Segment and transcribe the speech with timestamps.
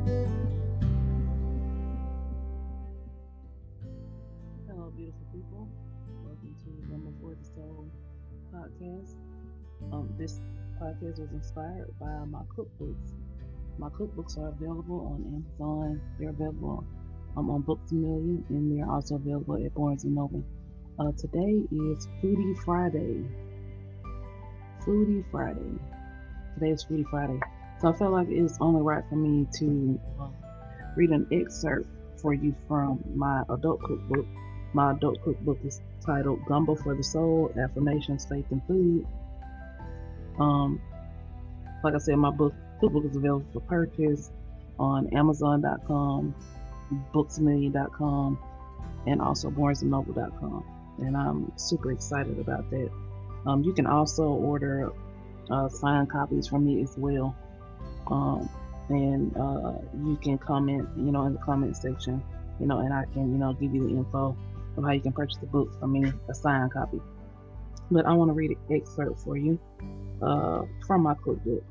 [0.00, 0.24] Hello,
[4.96, 5.68] beautiful people.
[6.24, 7.84] Welcome to Gumbo for the Soul
[8.54, 9.16] podcast.
[9.92, 10.40] Um, this
[10.80, 13.12] podcast was inspired by my cookbooks.
[13.76, 16.00] My cookbooks are available on Amazon.
[16.18, 16.82] They're available
[17.36, 20.42] um, on Books a Million, and they're also available at Barnes and Noble.
[20.98, 23.22] Uh, today is Foodie Friday.
[24.80, 25.78] Foodie Friday.
[26.54, 27.38] Today is Foodie Friday.
[27.80, 29.98] So I felt like it's only right for me to
[30.96, 31.88] read an excerpt
[32.20, 34.26] for you from my adult cookbook.
[34.74, 39.06] My adult cookbook is titled Gumbo for the Soul Affirmations, Faith, and Food.
[40.38, 40.80] Um,
[41.82, 44.30] like I said, my book cookbook is available for purchase
[44.78, 46.34] on Amazon.com,
[47.14, 48.38] BooksAMillion.com,
[49.06, 50.64] and also BarnesandNoble.com.
[50.98, 52.90] And I'm super excited about that.
[53.46, 54.92] Um, you can also order
[55.50, 57.34] uh, signed copies from me as well.
[58.10, 58.48] Um,
[58.88, 59.74] and uh,
[60.04, 62.22] you can comment, you know, in the comment section,
[62.58, 64.36] you know, and I can, you know, give you the info
[64.76, 67.00] of how you can purchase the book from me, a signed copy.
[67.90, 69.58] But I want to read an excerpt for you
[70.22, 71.64] uh, from my cookbook.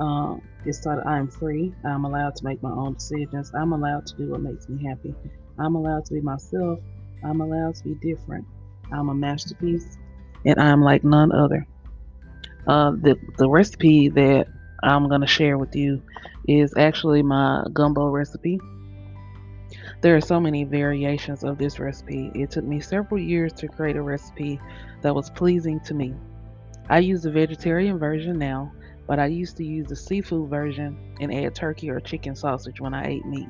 [0.00, 1.74] Um, it's titled I am free.
[1.84, 3.52] I'm allowed to make my own decisions.
[3.54, 5.14] I'm allowed to do what makes me happy.
[5.58, 6.80] I'm allowed to be myself.
[7.22, 8.46] I'm allowed to be different.
[8.92, 9.98] I'm a masterpiece
[10.44, 11.66] and I'm like none other.
[12.66, 14.46] Uh, the, the recipe that
[14.82, 16.02] I'm going to share with you
[16.46, 18.60] is actually my gumbo recipe.
[20.00, 22.30] There are so many variations of this recipe.
[22.34, 24.60] It took me several years to create a recipe
[25.02, 26.14] that was pleasing to me.
[26.88, 28.72] I use the vegetarian version now,
[29.06, 32.94] but I used to use the seafood version and add turkey or chicken sausage when
[32.94, 33.48] I ate meat.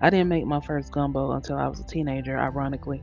[0.00, 3.02] I didn't make my first gumbo until I was a teenager, ironically.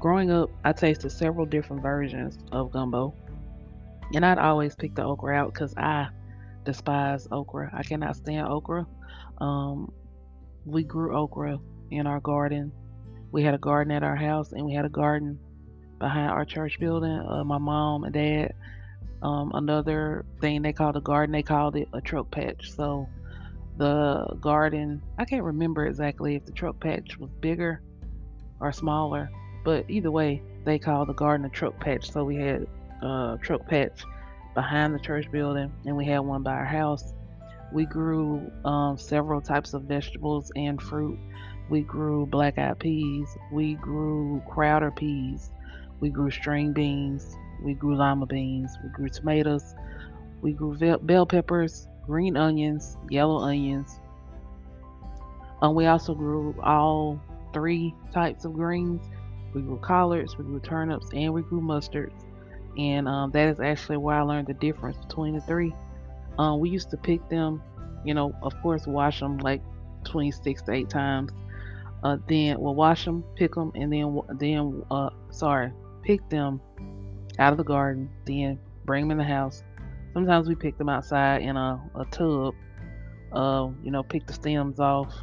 [0.00, 3.14] Growing up, I tasted several different versions of gumbo,
[4.14, 6.08] and I'd always pick the okra out because I
[6.64, 7.70] despise okra.
[7.72, 8.86] I cannot stand okra.
[9.38, 9.92] Um,
[10.64, 11.58] we grew okra
[11.90, 12.72] in our garden.
[13.30, 15.38] We had a garden at our house, and we had a garden
[15.98, 17.10] behind our church building.
[17.28, 18.54] Uh, my mom and dad,
[19.22, 22.72] um, another thing they called a garden, they called it a truck patch.
[22.72, 23.08] So
[23.76, 27.82] the garden, I can't remember exactly if the truck patch was bigger
[28.60, 29.30] or smaller,
[29.64, 32.10] but either way, they called the garden a truck patch.
[32.10, 32.66] So we had
[33.02, 34.04] a truck patch
[34.54, 37.12] behind the church building, and we had one by our house.
[37.72, 41.18] We grew um, several types of vegetables and fruit.
[41.68, 43.36] We grew black eyed peas.
[43.52, 45.50] We grew Crowder peas.
[46.00, 47.36] We grew string beans.
[47.62, 48.78] We grew lima beans.
[48.82, 49.74] We grew tomatoes.
[50.40, 54.00] We grew bell peppers green onions, yellow onions.
[55.60, 57.20] Um, we also grew all
[57.52, 59.02] three types of greens.
[59.54, 62.24] We grew collards, we grew turnips, and we grew mustards.
[62.78, 65.74] And um, that is actually where I learned the difference between the three.
[66.38, 67.62] Um, we used to pick them,
[68.04, 69.60] you know, of course, wash them like
[70.02, 71.32] between six to eight times.
[72.04, 75.72] Uh, then we'll wash them, pick them, and then then uh, sorry,
[76.02, 76.60] pick them
[77.40, 78.08] out of the garden.
[78.24, 79.64] Then bring them in the house,
[80.12, 82.54] Sometimes we pick them outside in a, a tub.
[83.32, 85.14] Uh, you know, pick the stems off.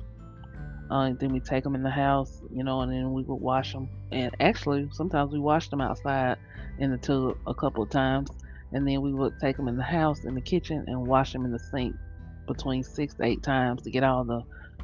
[0.92, 3.42] Uh, and then we take them in the house, you know, and then we would
[3.42, 3.90] wash them.
[4.12, 6.38] And actually, sometimes we washed them outside
[6.78, 8.30] in the tub a couple of times,
[8.72, 11.46] and then we would take them in the house, in the kitchen, and wash them
[11.46, 11.96] in the sink
[12.48, 14.44] between six to eight times to get all the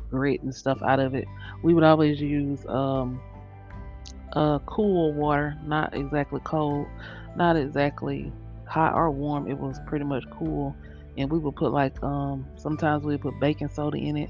[0.09, 1.25] grit and stuff out of it.
[1.63, 3.21] We would always use um,
[4.33, 6.87] uh, cool water, not exactly cold,
[7.35, 8.31] not exactly
[8.71, 10.75] hot or warm, it was pretty much cool.
[11.17, 14.29] And we would put like um sometimes we would put baking soda in it.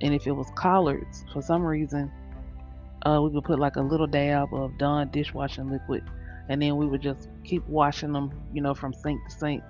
[0.00, 2.10] And if it was collards, for some reason,
[3.06, 6.04] uh, we would put like a little dab of Dawn dishwashing liquid,
[6.48, 9.62] and then we would just keep washing them, you know, from sink to sink.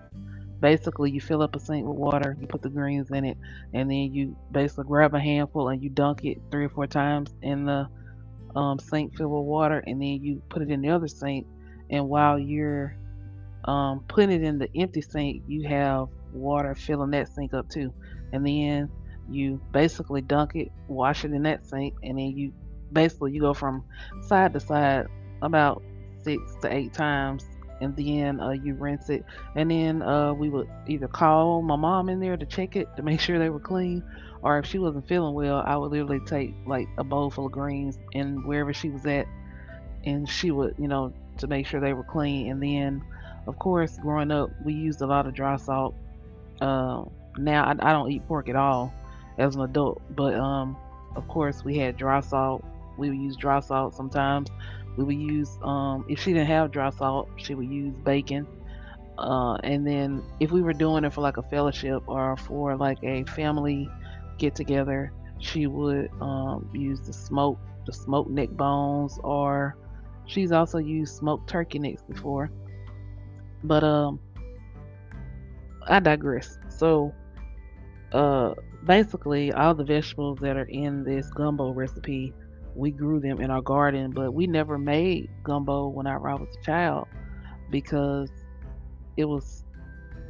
[0.60, 3.36] Basically, you fill up a sink with water, you put the greens in it,
[3.74, 7.34] and then you basically grab a handful and you dunk it three or four times
[7.42, 7.88] in the
[8.54, 11.46] um, sink filled with water, and then you put it in the other sink.
[11.90, 12.96] And while you're
[13.64, 17.92] um, putting it in the empty sink, you have water filling that sink up too.
[18.32, 18.90] And then
[19.28, 22.52] you basically dunk it, wash it in that sink, and then you
[22.92, 23.84] basically you go from
[24.22, 25.06] side to side
[25.42, 25.82] about
[26.22, 27.44] six to eight times
[27.80, 29.24] and then uh, you rinse it
[29.56, 33.02] and then uh, we would either call my mom in there to check it to
[33.02, 34.02] make sure they were clean
[34.42, 37.52] or if she wasn't feeling well i would literally take like a bowl full of
[37.52, 39.26] greens and wherever she was at
[40.04, 43.02] and she would you know to make sure they were clean and then
[43.46, 45.94] of course, growing up, we used a lot of dry salt.
[46.60, 47.04] Uh,
[47.36, 48.92] now I, I, don't eat pork at all
[49.36, 50.76] as an adult, but um,
[51.16, 52.64] of course, we had dry salt.
[52.96, 54.48] We would use dry salt sometimes.
[54.96, 58.46] We would use um, if she didn't have dry salt, she would use bacon.
[59.18, 62.98] Uh, and then if we were doing it for like a fellowship or for like
[63.02, 63.88] a family
[64.38, 69.76] get together, she would um, use the smoke, the smoked neck bones, or
[70.26, 72.50] she's also used smoked turkey necks before.
[73.64, 74.20] But um,
[75.88, 76.58] I digress.
[76.68, 77.12] So,
[78.12, 78.54] uh,
[78.84, 82.32] basically, all the vegetables that are in this gumbo recipe,
[82.74, 86.64] we grew them in our garden, but we never made gumbo when I was a
[86.64, 87.08] child
[87.70, 88.30] because
[89.16, 89.64] it was,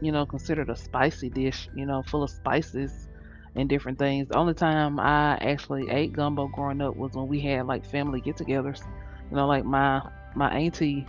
[0.00, 3.08] you know, considered a spicy dish, you know, full of spices
[3.54, 4.28] and different things.
[4.28, 8.20] The only time I actually ate gumbo growing up was when we had like family
[8.20, 8.82] get-togethers.
[9.30, 10.02] You know, like my
[10.34, 11.06] my auntie,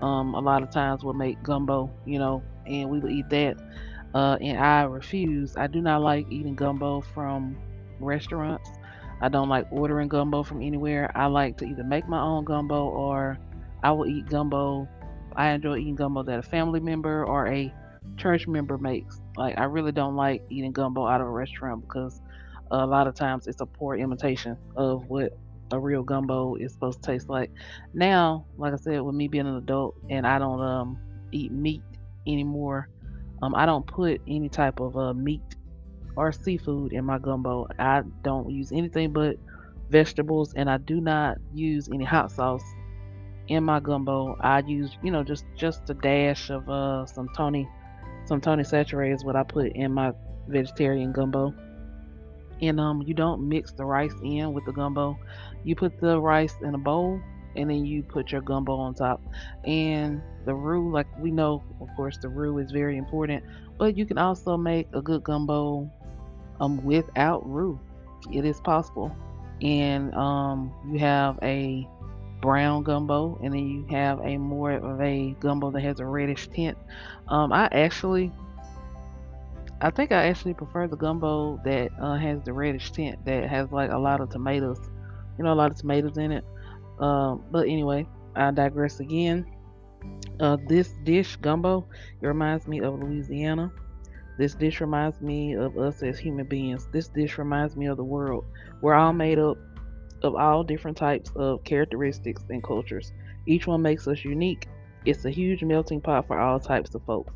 [0.00, 3.56] um, a lot of times would make gumbo, you know, and we would eat that.
[4.14, 5.56] Uh, and I refuse.
[5.56, 7.56] I do not like eating gumbo from
[7.98, 8.68] restaurants.
[9.22, 11.12] I don't like ordering gumbo from anywhere.
[11.14, 13.38] I like to either make my own gumbo or
[13.82, 14.88] I will eat gumbo.
[15.36, 17.72] I enjoy eating gumbo that a family member or a
[18.16, 19.20] church member makes.
[19.36, 22.20] Like I really don't like eating gumbo out of a restaurant because
[22.72, 25.38] a lot of times it's a poor imitation of what
[25.70, 27.52] a real gumbo is supposed to taste like.
[27.94, 30.98] Now, like I said, with me being an adult and I don't um
[31.30, 31.82] eat meat
[32.26, 32.88] anymore,
[33.40, 35.42] um I don't put any type of uh, meat
[36.16, 37.66] or seafood in my gumbo.
[37.78, 39.36] I don't use anything but
[39.90, 42.64] vegetables and I do not use any hot sauce
[43.48, 44.36] in my gumbo.
[44.40, 47.68] I use, you know, just just a dash of uh some Tony
[48.24, 50.12] some Tony Chachere is what I put in my
[50.48, 51.54] vegetarian gumbo.
[52.60, 55.18] And um, you don't mix the rice in with the gumbo.
[55.64, 57.20] You put the rice in a bowl
[57.56, 59.20] and then you put your gumbo on top.
[59.64, 63.44] And the roux, like we know, of course, the roux is very important,
[63.78, 65.90] but you can also make a good gumbo
[66.60, 67.78] um, without roux.
[68.32, 69.14] It is possible.
[69.60, 71.86] And um, you have a
[72.40, 76.48] brown gumbo, and then you have a more of a gumbo that has a reddish
[76.48, 76.76] tint.
[77.28, 78.32] Um, I actually,
[79.80, 83.70] I think I actually prefer the gumbo that uh, has the reddish tint that has
[83.70, 84.80] like a lot of tomatoes,
[85.38, 86.44] you know, a lot of tomatoes in it.
[86.98, 89.46] Um, but anyway, I digress again.
[90.40, 91.86] Uh, this dish, gumbo,
[92.20, 93.70] it reminds me of Louisiana.
[94.42, 96.88] This dish reminds me of us as human beings.
[96.90, 98.44] This dish reminds me of the world.
[98.80, 99.56] We're all made up
[100.24, 103.12] of all different types of characteristics and cultures.
[103.46, 104.66] Each one makes us unique.
[105.04, 107.32] It's a huge melting pot for all types of folks.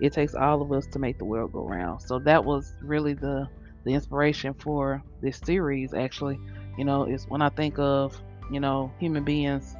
[0.00, 2.02] It takes all of us to make the world go round.
[2.02, 3.48] So that was really the
[3.84, 6.40] the inspiration for this series actually.
[6.76, 8.20] You know, is when I think of,
[8.50, 9.76] you know, human beings,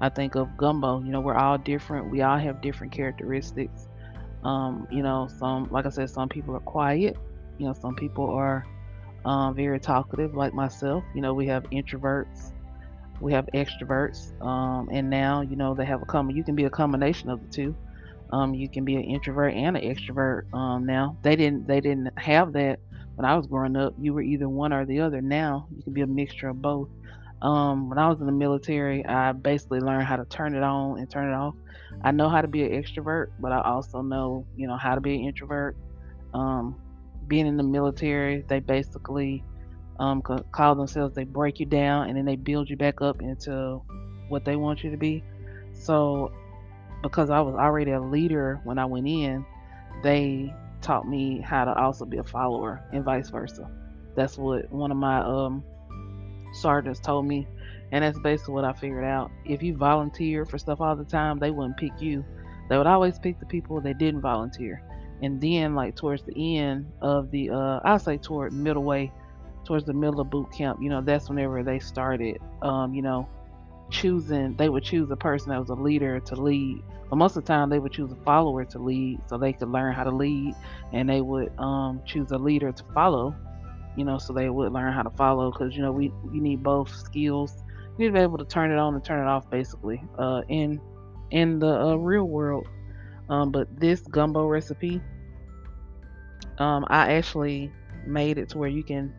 [0.00, 1.02] I think of gumbo.
[1.02, 2.08] You know, we're all different.
[2.08, 3.88] We all have different characteristics.
[4.42, 7.16] Um, you know, some like I said, some people are quiet.
[7.58, 8.64] You know, some people are
[9.24, 11.04] um, very talkative like myself.
[11.14, 12.52] You know, we have introverts,
[13.20, 16.36] we have extroverts, um, and now you know they have a common.
[16.36, 17.76] You can be a combination of the two.
[18.32, 20.52] Um, you can be an introvert and an extrovert.
[20.54, 22.78] Um, now they didn't they didn't have that
[23.16, 23.94] when I was growing up.
[23.98, 25.20] You were either one or the other.
[25.20, 26.88] Now you can be a mixture of both.
[27.42, 30.98] Um, when I was in the military, I basically learned how to turn it on
[30.98, 31.54] and turn it off.
[32.02, 35.00] I know how to be an extrovert, but I also know, you know, how to
[35.00, 35.76] be an introvert.
[36.34, 36.80] Um,
[37.26, 39.42] being in the military, they basically
[39.98, 43.80] um, call themselves, they break you down and then they build you back up into
[44.28, 45.22] what they want you to be.
[45.72, 46.32] So,
[47.02, 49.44] because I was already a leader when I went in,
[50.02, 53.70] they taught me how to also be a follower and vice versa.
[54.14, 55.64] That's what one of my um,
[56.52, 57.46] sergeants told me.
[57.92, 59.30] And that's basically what I figured out.
[59.44, 62.24] If you volunteer for stuff all the time, they wouldn't pick you.
[62.68, 64.82] They would always pick the people that didn't volunteer
[65.22, 69.12] and then like towards the end of the uh I'll say toward middle way
[69.64, 73.28] towards the middle of boot camp, you know, that's whenever they started um, you know,
[73.90, 76.82] choosing they would choose a person that was a leader to lead.
[77.08, 79.68] But most of the time they would choose a follower to lead so they could
[79.68, 80.54] learn how to lead
[80.92, 83.34] and they would um choose a leader to follow,
[83.96, 86.62] you know, so they would learn how to follow because you know we you need
[86.62, 87.62] both skills.
[87.98, 90.02] You need to be able to turn it on and turn it off basically.
[90.18, 90.80] Uh in
[91.30, 92.66] in the uh, real world
[93.30, 95.00] um, but this gumbo recipe,
[96.58, 97.72] um, I actually
[98.04, 99.14] made it to where you can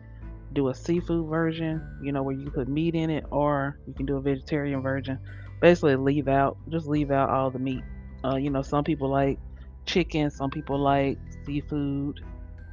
[0.52, 4.04] do a seafood version, you know, where you put meat in it, or you can
[4.04, 5.18] do a vegetarian version.
[5.62, 7.82] Basically, leave out, just leave out all the meat.
[8.22, 9.38] Uh, you know, some people like
[9.86, 12.20] chicken, some people like seafood.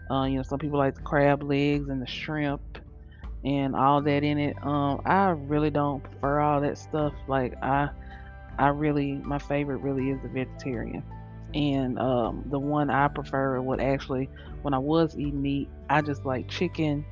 [0.09, 2.79] Uh, you know, some people like the crab legs and the shrimp
[3.43, 4.55] and all that in it.
[4.63, 7.13] Um, I really don't prefer all that stuff.
[7.27, 7.89] Like I,
[8.57, 11.03] I really, my favorite really is the vegetarian
[11.53, 14.29] and um, the one I prefer would actually,
[14.61, 17.05] when I was eating meat, I just like chicken,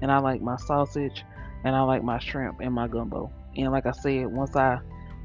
[0.00, 1.24] and I like my sausage,
[1.64, 3.30] and I like my shrimp and my gumbo.
[3.56, 4.78] And like I said, once I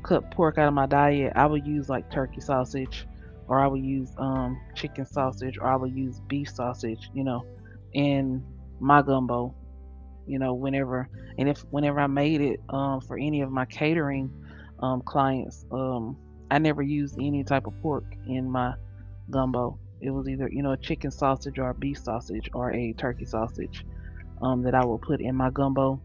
[0.04, 3.08] cut pork out of my diet, I would use like turkey sausage
[3.52, 7.46] or I would use um, chicken sausage, or I would use beef sausage, you know,
[7.92, 8.42] in
[8.80, 9.54] my gumbo,
[10.26, 14.32] you know, whenever and if whenever I made it um, for any of my catering
[14.80, 16.16] um, clients, um,
[16.50, 18.74] I never used any type of pork in my
[19.30, 19.78] gumbo.
[20.00, 23.26] It was either you know a chicken sausage or a beef sausage or a turkey
[23.26, 23.86] sausage
[24.42, 26.00] um, that I will put in my gumbo.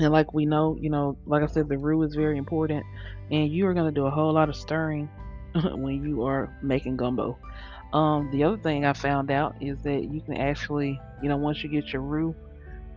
[0.00, 2.84] And like we know, you know, like I said, the roux is very important,
[3.30, 5.08] and you are going to do a whole lot of stirring
[5.74, 7.38] when you are making gumbo.
[7.92, 11.62] Um, the other thing I found out is that you can actually, you know, once
[11.62, 12.34] you get your roux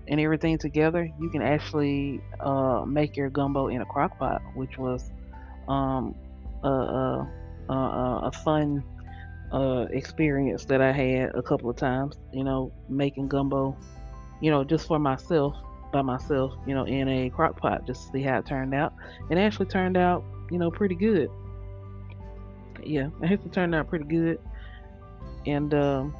[0.07, 4.77] and everything together, you can actually uh, make your gumbo in a crock pot, which
[4.77, 5.11] was
[5.69, 6.13] um,
[6.63, 7.31] a, a,
[7.69, 7.73] a,
[8.25, 8.83] a fun
[9.53, 13.77] uh, experience that I had a couple of times, you know, making gumbo,
[14.41, 15.55] you know, just for myself,
[15.93, 18.93] by myself, you know, in a crock pot, just to see how it turned out.
[19.29, 21.29] It actually turned out, you know, pretty good.
[22.85, 24.39] Yeah, it actually turned out pretty good.
[25.45, 26.13] And, um,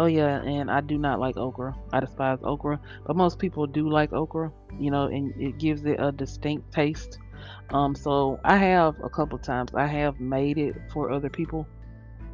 [0.00, 1.76] Oh yeah, and I do not like okra.
[1.92, 6.00] I despise okra, but most people do like okra, you know, and it gives it
[6.00, 7.18] a distinct taste.
[7.68, 11.66] Um, so I have a couple times I have made it for other people,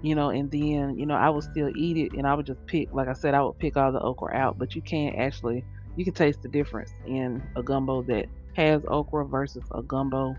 [0.01, 2.65] you know, and then you know I would still eat it, and I would just
[2.67, 5.65] pick, like I said, I would pick all the okra out, but you can't actually,
[5.97, 10.37] you can taste the difference in a gumbo that has okra versus a gumbo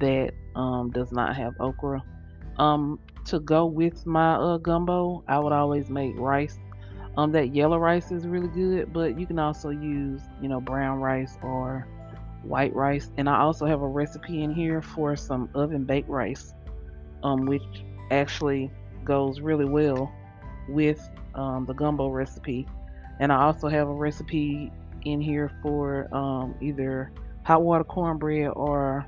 [0.00, 2.02] that um, does not have okra.
[2.58, 6.58] Um, to go with my uh, gumbo, I would always make rice.
[7.16, 10.98] Um, that yellow rice is really good, but you can also use, you know, brown
[10.98, 11.86] rice or
[12.42, 13.10] white rice.
[13.16, 16.54] And I also have a recipe in here for some oven baked rice,
[17.22, 17.62] um, which
[18.10, 18.70] actually
[19.04, 20.10] goes really well
[20.68, 22.66] with um, the gumbo recipe.
[23.20, 24.72] And I also have a recipe
[25.04, 27.12] in here for um, either
[27.44, 29.06] hot water cornbread or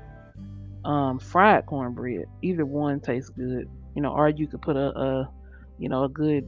[0.83, 2.25] um, fried cornbread.
[2.41, 5.31] Either one tastes good you know, or you could put a, a
[5.79, 6.47] you know, a good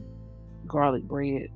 [0.66, 1.48] garlic bread,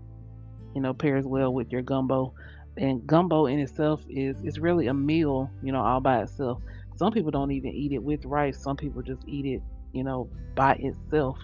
[0.74, 2.34] you know, pairs well with your gumbo.
[2.78, 6.62] And gumbo in itself is it's really a meal, you know, all by itself.
[6.96, 8.58] Some people don't even eat it with rice.
[8.58, 11.38] Some people just eat it, you know, by itself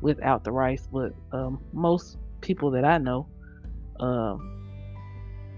[0.00, 0.88] without the rice.
[0.90, 3.28] But um, most people that I know
[3.98, 4.36] uh,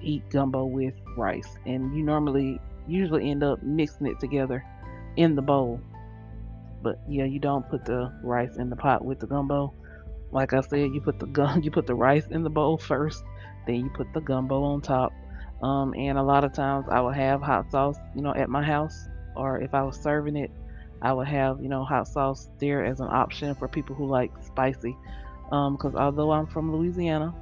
[0.02, 4.64] eat gumbo with rice, and you normally usually end up mixing it together
[5.16, 5.80] in the bowl
[6.82, 9.72] but yeah, you don't put the rice in the pot with the gumbo.
[10.32, 13.24] Like I said, you put the gum, you put the rice in the bowl first,
[13.66, 15.12] then you put the gumbo on top.
[15.62, 18.64] Um, and a lot of times I will have hot sauce, you know, at my
[18.64, 20.50] house, or if I was serving it,
[21.00, 24.32] I would have, you know, hot sauce there as an option for people who like
[24.44, 24.96] spicy.
[25.44, 27.34] Because um, although I'm from Louisiana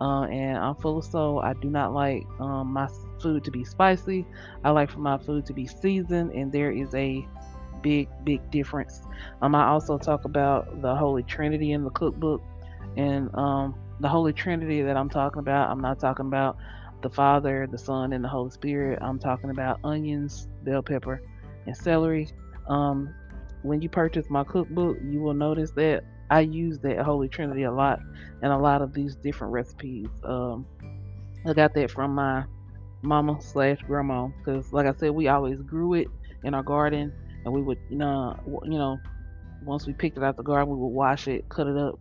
[0.00, 2.88] uh, and I'm full of soul, I do not like um, my
[3.20, 4.26] food to be spicy.
[4.64, 7.26] I like for my food to be seasoned, and there is a
[7.82, 9.02] big, big difference.
[9.42, 12.42] Um, I also talk about the Holy Trinity in the cookbook,
[12.96, 16.56] and um, the Holy Trinity that I'm talking about, I'm not talking about
[17.02, 18.98] the Father, the Son, and the Holy Spirit.
[19.02, 21.22] I'm talking about onions, bell pepper,
[21.66, 22.28] and celery.
[22.68, 23.14] Um,
[23.62, 27.72] when you purchase my cookbook, you will notice that I use that Holy Trinity a
[27.72, 28.00] lot
[28.42, 30.08] in a lot of these different recipes.
[30.24, 30.66] Um,
[31.46, 32.44] I got that from my
[33.02, 36.08] mama slash grandma because, like I said, we always grew it
[36.44, 37.12] in our garden
[37.44, 38.98] and we would you know you know
[39.64, 41.98] once we picked it out the garden we would wash it cut it up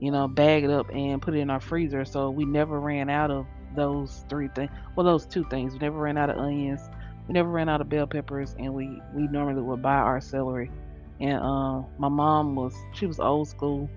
[0.00, 2.04] you know bag it up and put it in our freezer.
[2.04, 3.46] So we never ran out of
[3.76, 5.72] those three things well those two things.
[5.72, 6.80] We never ran out of onions.
[7.26, 10.70] We never ran out of bell peppers and we we normally would buy our celery
[11.20, 13.88] and um, my mom was she was old school.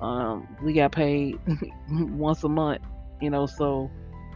[0.00, 1.38] Um, we got paid
[1.90, 2.82] once a month
[3.20, 3.90] you know so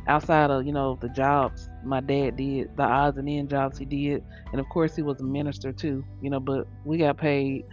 [0.08, 3.84] outside of you know the jobs my dad did the odds and end jobs he
[3.84, 7.64] did and of course he was a minister too you know but we got paid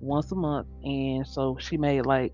[0.00, 2.32] once a month and so she made like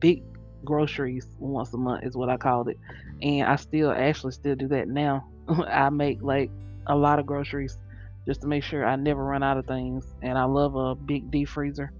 [0.00, 0.22] big
[0.64, 2.78] groceries once a month is what i called it.
[3.22, 5.26] And i still actually still do that now.
[5.48, 6.50] I make like
[6.86, 7.78] a lot of groceries
[8.26, 11.30] just to make sure i never run out of things and i love a big
[11.30, 11.92] deep freezer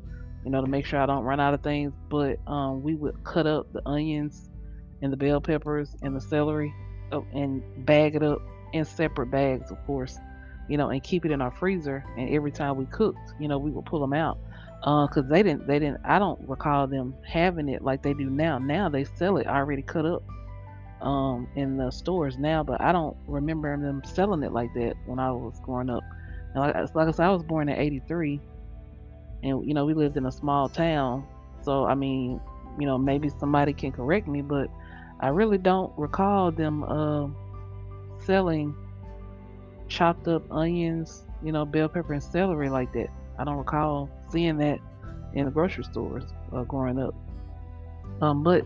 [0.44, 3.22] you know to make sure i don't run out of things but um, we would
[3.24, 4.50] cut up the onions
[5.02, 6.74] and the bell peppers and the celery
[7.12, 8.40] oh, and bag it up
[8.72, 10.18] in separate bags, of course,
[10.68, 12.04] you know, and keep it in our freezer.
[12.18, 14.38] And every time we cooked, you know, we would pull them out
[14.80, 16.00] because uh, they didn't, they didn't.
[16.04, 18.58] I don't recall them having it like they do now.
[18.58, 20.22] Now they sell it already cut up
[21.00, 25.18] um, in the stores now, but I don't remember them selling it like that when
[25.18, 26.02] I was growing up.
[26.54, 28.40] And like, like I said, I was born in '83,
[29.42, 31.26] and you know, we lived in a small town,
[31.62, 32.40] so I mean,
[32.78, 34.68] you know, maybe somebody can correct me, but
[35.20, 37.28] I really don't recall them uh,
[38.24, 38.74] selling
[39.88, 43.08] chopped up onions, you know, bell pepper and celery like that.
[43.38, 44.78] I don't recall seeing that
[45.34, 47.14] in the grocery stores uh, growing up.
[48.20, 48.64] Um, but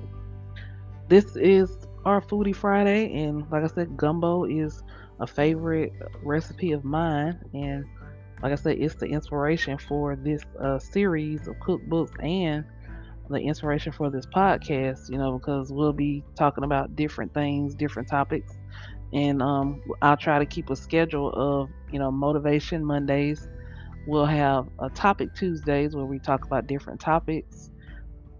[1.08, 4.82] this is our Foodie Friday, and like I said, gumbo is
[5.20, 7.84] a favorite recipe of mine, and
[8.42, 12.64] like I said, it's the inspiration for this uh, series of cookbooks and
[13.28, 15.10] the inspiration for this podcast.
[15.10, 18.52] You know, because we'll be talking about different things, different topics,
[19.12, 23.48] and um, I'll try to keep a schedule of you know motivation Mondays.
[24.06, 27.70] We'll have a topic Tuesdays where we talk about different topics.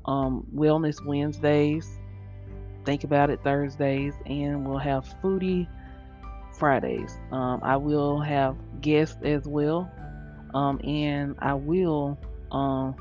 [0.07, 1.99] Um, wellness Wednesdays,
[2.89, 5.69] think about it Thursdays, and we'll have foodie
[6.59, 7.19] Fridays.
[7.31, 9.91] Um, I will have guests as well,
[10.55, 12.17] um, and I will
[12.51, 12.97] um,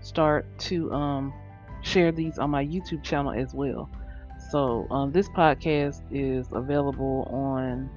[0.00, 1.32] start to um,
[1.82, 3.88] share these on my YouTube channel as well.
[4.50, 7.88] So um, this podcast is available on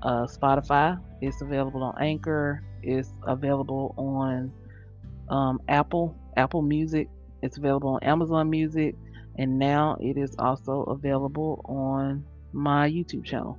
[0.00, 0.98] uh, Spotify.
[1.20, 2.62] It's available on Anchor.
[2.82, 4.54] It's available on
[5.28, 7.10] um, Apple Apple Music.
[7.42, 8.94] It's available on Amazon Music,
[9.38, 13.58] and now it is also available on my YouTube channel.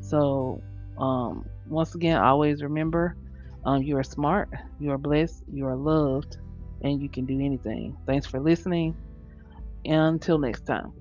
[0.00, 0.60] So,
[0.98, 3.16] um, once again, always remember
[3.64, 6.36] um, you are smart, you are blessed, you are loved,
[6.82, 7.96] and you can do anything.
[8.06, 8.94] Thanks for listening.
[9.84, 10.92] Until next time.